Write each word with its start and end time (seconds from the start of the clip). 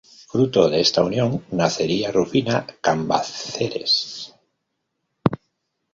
Fruto 0.31 0.67
de 0.67 0.79
esta 0.81 1.03
unión 1.03 1.45
nacería 1.51 2.11
Rufina 2.11 2.65
Cambaceres. 2.81 4.33